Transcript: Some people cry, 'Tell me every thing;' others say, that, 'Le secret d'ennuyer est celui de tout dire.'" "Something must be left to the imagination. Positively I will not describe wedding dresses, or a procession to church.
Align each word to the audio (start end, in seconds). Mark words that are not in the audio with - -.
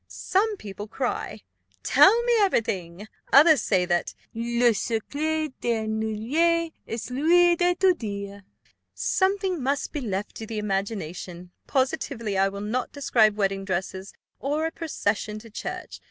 Some 0.07 0.57
people 0.57 0.87
cry, 0.87 1.43
'Tell 1.83 2.23
me 2.23 2.33
every 2.39 2.61
thing;' 2.61 3.07
others 3.31 3.61
say, 3.61 3.85
that, 3.85 4.15
'Le 4.33 4.73
secret 4.73 5.53
d'ennuyer 5.61 6.71
est 6.87 6.99
celui 7.07 7.55
de 7.55 7.75
tout 7.75 7.93
dire.'" 7.95 8.41
"Something 8.95 9.61
must 9.61 9.91
be 9.91 10.01
left 10.01 10.33
to 10.37 10.47
the 10.47 10.57
imagination. 10.57 11.51
Positively 11.67 12.35
I 12.35 12.49
will 12.49 12.61
not 12.61 12.91
describe 12.91 13.37
wedding 13.37 13.63
dresses, 13.63 14.11
or 14.39 14.65
a 14.65 14.71
procession 14.71 15.37
to 15.37 15.51
church. 15.51 15.99